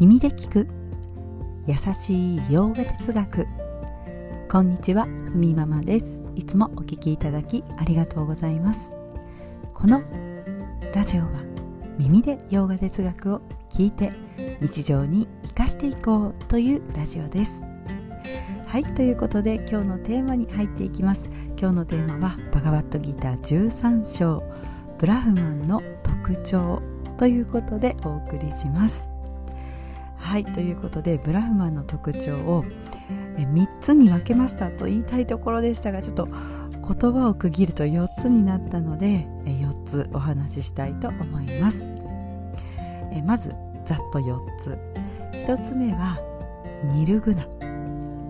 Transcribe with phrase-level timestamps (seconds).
[0.00, 0.66] 耳で聞く。
[1.66, 3.46] 優しい洋画哲学。
[4.50, 6.22] こんにちはふみママです。
[6.34, 8.94] いつもお聞きいただきありがとうございます。
[9.74, 10.02] この
[10.94, 11.28] ラジオは
[11.98, 14.10] 耳で洋画哲学を聞いて
[14.62, 17.66] 日常に生かしていこうというラジオです。
[18.68, 21.28] はいということで今日のテーマに入っていきます。
[21.58, 24.42] 今日のテーマはバガバットギター13章
[24.98, 26.80] ブラフマンの特徴
[27.18, 29.09] ということでお送りします。
[30.30, 32.62] はいということでブラフマンの特徴を
[33.36, 41.88] 3つに分けましたと言いたいところでしたがちょっと言葉を区切ると4つになったので4つお話ししたいと思います。
[43.26, 43.48] まず
[43.84, 44.78] ざっと4つ。
[45.32, 46.16] 1つ目は
[46.84, 47.44] ニルグナ。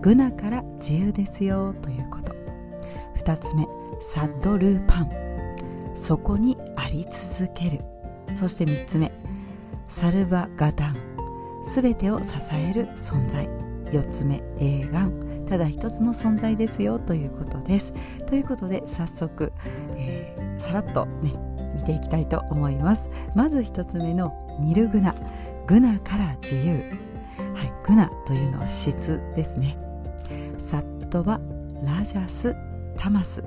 [0.01, 2.33] グナから自由ですよということ。
[3.23, 3.67] 2つ目
[4.09, 5.11] サッドルーパン。
[5.95, 7.05] そこにあり
[7.37, 7.79] 続ける。
[8.33, 9.11] そして3つ目
[9.87, 11.10] サルバガダン。
[11.65, 13.47] 全てを支える存在。
[13.91, 15.09] 4つ目映画
[15.47, 17.93] ただ一つの存在ですよということです。
[18.25, 19.51] ということで早速、
[19.97, 21.33] えー、さらっとね
[21.75, 23.09] 見ていきたいと思います。
[23.35, 24.31] まず1つ目の
[24.61, 25.13] ニルグナ。
[25.67, 26.83] グナから自由。
[27.53, 29.77] はいグナというのは質ですね。
[30.57, 31.41] サットバ
[31.83, 32.55] ラジャス
[32.95, 33.43] タマス。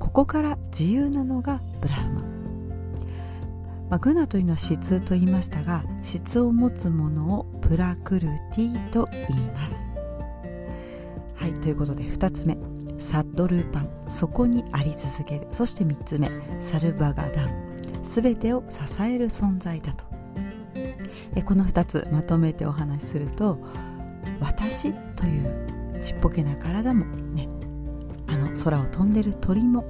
[0.00, 2.33] ここから自由なのがブラフマ。
[3.90, 8.20] まあ、グナというのは質と言いましたが質を持つものをプラクル
[8.52, 9.86] ティと言います。
[11.34, 12.56] はいということで2つ目。
[12.98, 13.88] サッドルーパン。
[14.08, 15.46] そこにあり続ける。
[15.52, 16.30] そして3つ目。
[16.62, 17.64] サルバガダン
[18.02, 20.04] 全てを支える存在だと。
[21.34, 23.58] でこの2つまとめてお話しすると
[24.40, 27.48] 私というちっぽけな体もね
[28.28, 29.84] あの空を飛んでる鳥も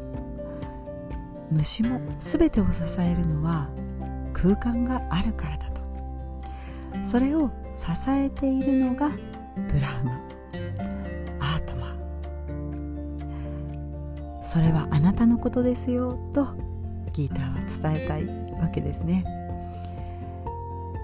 [1.51, 3.69] 虫も全てを支えるのは
[4.45, 5.81] 空間があるからだと。
[7.03, 9.09] それを支えているのが
[9.73, 10.21] ブラフマ。
[11.41, 11.97] アートマ。
[14.43, 16.49] それはあなたのことですよと
[17.15, 18.27] ギーターは伝えたい
[18.61, 19.25] わけですね。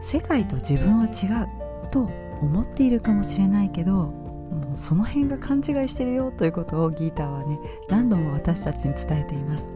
[0.02, 1.48] 世界と自分は違う
[1.90, 2.10] と
[2.42, 7.58] 思っているかもしれないけどもうその辺が勘違いしてるよということをギーターはね
[7.88, 9.72] 何度も私たちに伝えています。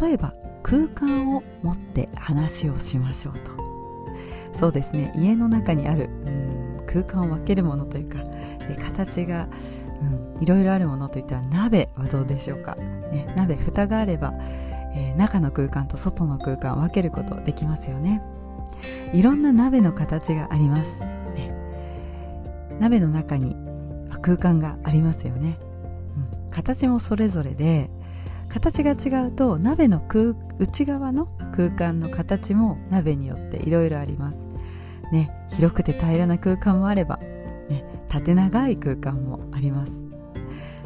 [0.00, 3.52] 例えば空間を持って話をしましょうと。
[4.52, 5.12] そうですね。
[5.14, 6.48] 家の中にあるうん
[6.88, 8.18] 空間を分けるものというか
[8.80, 9.48] 形が、
[10.00, 14.32] うん、いろいろあるものといったら鍋はどうでしょうか、ね、鍋蓋があれば、
[14.94, 18.22] えー、中の空間と外の空間を分けることできますよね。
[19.12, 21.52] いろんな鍋の形があります、ね、
[22.78, 23.56] 鍋の中に
[24.20, 25.58] 空間がありますよね、
[26.44, 27.90] うん、形もそれぞれで
[28.48, 34.46] 形が違うと鍋の空内側の空間の形も鍋によっていろいろあります。
[35.12, 37.16] ね広くて平らな空間もあれば、
[37.68, 40.04] ね、縦長い空間もあります。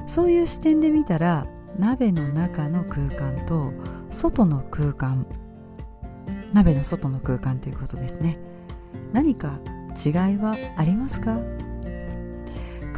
[0.06, 1.46] そういう視点で見たら
[1.78, 3.72] 鍋の中の空間と
[4.10, 5.26] 外の空間
[6.52, 8.36] 鍋の外の空間ということですね。
[9.12, 9.58] 何か
[10.04, 11.38] 違いはありますか？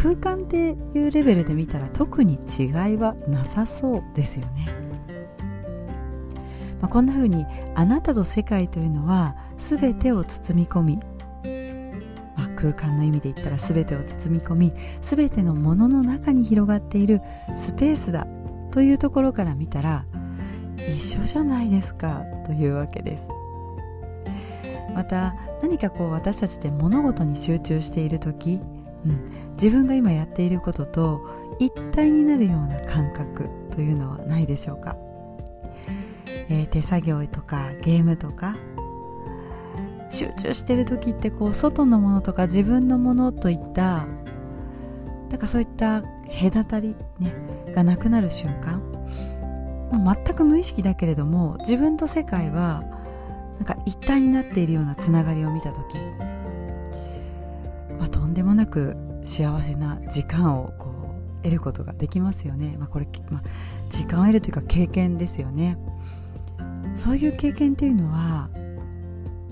[0.04, 4.66] 空間っていうレベルで見たら特に違いはなさそうですよね、
[6.82, 10.96] まあ、こんな風にあなたと世界というのは全てを包み込み、
[12.36, 17.22] まあ、空間の意味で言ったら全てを包み込み全てのものの中に広がっている
[17.56, 18.26] スペースだ
[18.72, 20.04] というところから見たら
[20.76, 23.26] 一緒じゃないですかというわけです。
[24.94, 28.60] また何かこう私たちで物事に集中している時
[29.04, 31.20] うん、自分が今やっていることと
[31.58, 34.96] 一体になるような感覚というのはないでしょうか、
[36.48, 38.56] えー、手作業とかゲームとか
[40.10, 44.06] 集中してる時ってこう外のものとか自分のものといった
[45.30, 46.02] なんかそういった
[46.40, 47.34] 隔たり、ね、
[47.74, 48.82] がなくなる瞬間。
[49.92, 52.82] 全く無意識だけれども自分と世界は
[53.58, 55.98] なんか一体になっているようなつながりを見た時
[58.04, 60.90] まあ、とんでもなく幸せな時間をこ
[61.40, 63.42] う得ることができますよね、まあ、これ、まあ、
[63.88, 65.78] 時間を得るというか経験ですよね。
[66.96, 68.50] そういう経験っていうのは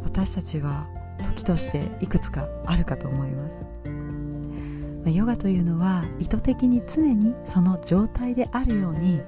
[0.04, 0.86] 私たちは
[1.24, 3.90] 時としていくつかあるかと思います、ま
[5.06, 9.22] あ、ヨガというのは意図的に常にその状態であるように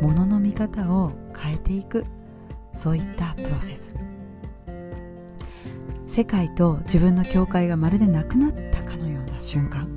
[0.00, 2.04] ものの見方を変えていく
[2.72, 3.96] そういったプロセス。
[6.10, 9.88] 世界と自分の境界がまるでなくなったかのような瞬間。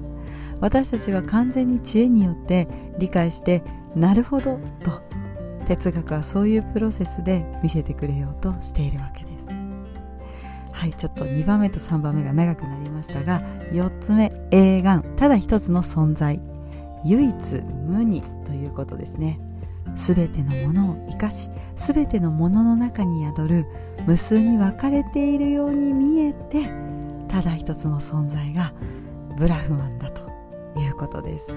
[0.62, 2.68] 私たちは完全に知恵によって
[3.00, 3.64] 理解して
[3.96, 5.02] なるほどと
[5.66, 9.48] 哲学はそういうプロセスで見せてくれようとしているわけです。
[10.72, 16.40] はいちょっと2番目と3番目が長くなりましたが4つ目映画ただ一つの存在。
[17.06, 17.36] 唯一
[17.88, 19.40] 無二ということですね。
[19.96, 23.66] 全てのものを生かし全てのものの中に宿る
[24.06, 26.70] 無数に分かれているように見えて
[27.28, 28.74] ただ一つの存在が
[29.38, 30.22] ブラフマンだと
[30.80, 31.56] いうことです。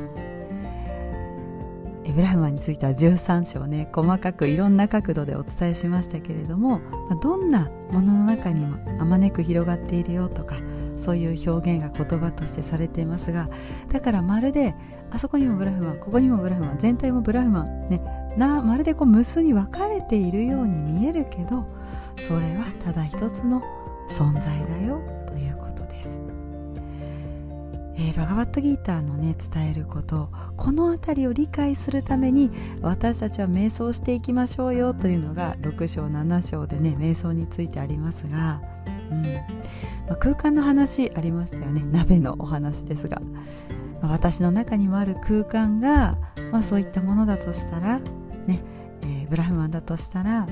[2.13, 6.81] ブラフマンについては13章ね細かくいろんな角度でお伝えしましたけれども
[7.21, 10.57] どんなものの中にもあまねく広がっているよとか
[10.99, 13.51] そういう表現が言葉としてされていますが
[13.93, 14.75] だからまるで
[15.11, 18.01] あそこにもブラフマンここにもブラフマン全体もブラフマンね
[18.37, 21.67] なまるでこう無数に分かれているように見えるけど
[22.17, 23.63] それはただ一つの
[24.09, 26.19] 存在だよということです、
[27.97, 38.61] えー、バガバットギーターのね伝えることこの辺りを理解するために私たちは瞑想していきましょうよというのが6章7章でね瞑想についてありますが、
[39.11, 39.23] うん。
[40.07, 41.83] まあ、空間の話ありましたよね。
[41.85, 43.21] 鍋のお話ですが、
[44.01, 46.17] まあ、私の中にもある空間が、
[46.53, 47.99] まあ、そういったものだとしたら
[48.47, 48.63] ね、
[49.03, 50.47] えー、ブラフマンだとしたら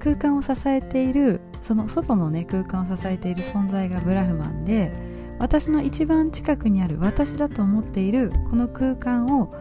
[0.00, 4.92] 空間を支えているその外のね空間を支えている存在がブラフマンで
[5.38, 9.54] 私の一番近くにある私だと思っているこの空間を、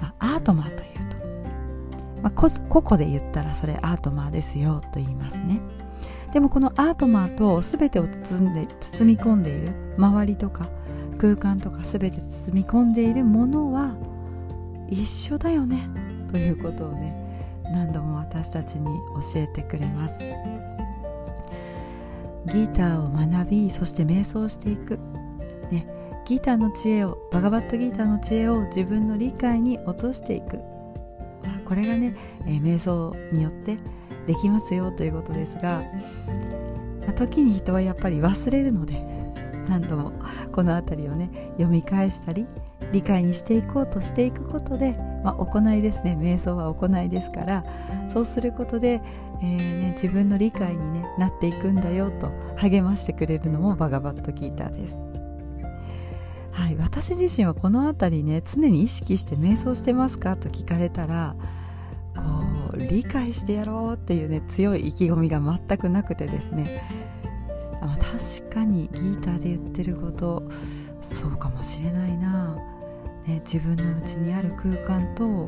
[0.00, 5.60] まあ、アートマーというと、まあ、個々で言ったらそれアートマーですよと言いますね。
[6.32, 10.68] でもこのアートマーと全てを包んで包み込んでいる周りとか
[11.16, 13.94] 空間とか全て包み込んでいるものは
[14.90, 15.88] 一緒だよね
[16.32, 17.23] ということをね
[17.74, 18.86] 何度も私たちに
[19.34, 20.18] 教えてくれます。
[22.46, 24.98] ギターを学びそして瞑想していく、
[25.70, 25.86] ね、
[26.26, 30.58] ギターの知恵をバガバットギターの知恵を自分の理解に落としていく、
[31.64, 32.14] これがね、
[32.46, 33.78] えー、瞑想によって
[34.26, 35.82] できますよということですが、
[37.00, 39.02] まあ、時に人はやっぱり忘れるので
[39.68, 40.12] 何度も
[40.52, 42.46] この辺りをね読み返したり
[42.92, 46.16] 理解にしていこうとしていくことでまあ、行いですね。
[46.20, 47.64] 瞑想は行いですから
[48.12, 49.00] そうすることで、
[49.42, 54.98] えーね、自分の理解に、ね、なっていくんだよと励ましてくれるのもバガバットギーターです。
[56.52, 61.34] はい、私自身はこの辺りね常に意識して瞑想してますかと聞かれたら
[62.14, 62.22] こ
[62.74, 66.82] う理解してやろうっていうね強い意気込みが全くなくてですね。
[67.80, 70.44] あ、確かにギーターで言ってること
[71.00, 72.56] そうかもしれないな。
[73.26, 75.46] ね、自分の内にある空間と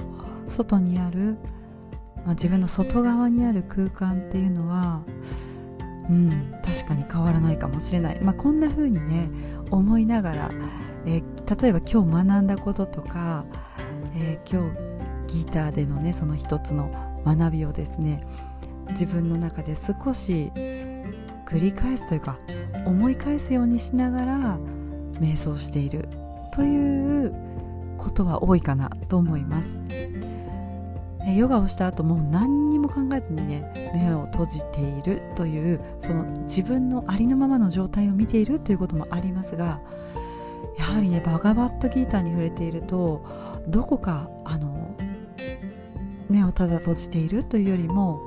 [0.48, 1.36] 外にある、
[2.24, 5.02] まあ、自分の外側にある空間っていうのは
[6.08, 9.28] うん確かに変わらないかもしれない、まあ、こんな風にね
[9.70, 10.50] 思いながら、
[11.04, 13.44] えー、例えば今日学んだこととか、
[14.14, 14.72] えー、今
[15.28, 16.90] 日ギターでのねその一つの
[17.24, 18.26] 学びをですね
[18.90, 22.38] 自分の中で少し繰り返すというか
[22.86, 24.58] 思い返すようにしながら
[25.20, 26.08] 瞑想している
[26.52, 27.34] という
[28.06, 29.80] ことは多いかなと思います。
[31.36, 39.80] ヨガをした後もう何にも考えずにね目を閉じているというその自分のありのままの状態を見ているということもありますが
[40.78, 43.26] やはりねバガバットギーターに触れていると
[43.66, 44.94] どこかあの
[46.30, 48.20] 目をただ閉じているというよりも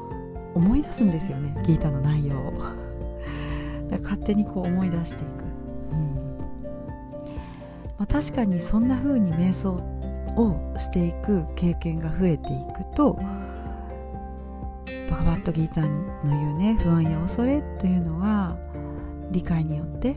[0.54, 2.54] 思い出すんですよねギーターの内容を。
[4.04, 5.26] 勝手にこう思い出してい
[8.00, 9.74] まあ、確かにそんな風に瞑想
[10.38, 13.20] をしていく経験が増えていくと
[15.10, 18.58] バカバットギーターの言うね不安や恐れというのは
[19.32, 20.16] 理解によって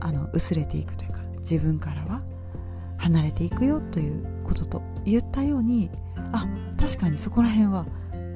[0.00, 2.22] あの薄れていくというか自分からは
[2.96, 5.90] 離れていくよということと言ったように
[6.32, 6.46] あ
[6.80, 7.84] 確かにそこら辺は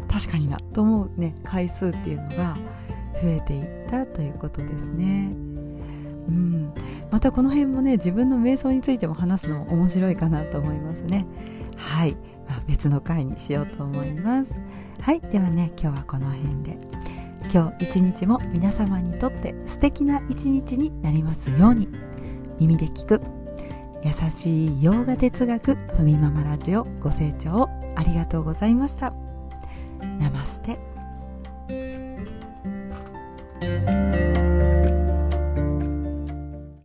[0.08, 2.56] 確かになと思うね回数っていうのが
[3.22, 5.55] 増えていったということですね。
[6.28, 6.72] うん。
[7.10, 11.26] またこの辺もね自分の瞑想についても話すのも面白いかなと思いますね。
[11.76, 12.16] はい、
[12.48, 14.52] まあ、別の回にしようと思います。
[15.00, 15.20] はい。
[15.20, 16.78] ではね今日はこの辺で。
[17.52, 21.88] 今日一日も皆様にとって素敵な一日になりますように。
[22.58, 23.20] 耳で聞く。
[24.02, 29.25] 優しい洋画哲学ふみママラジオご清聴ありがとうございました。